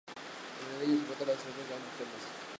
[0.83, 2.41] En el cuadernillo se encuentran las letras de ambos temas.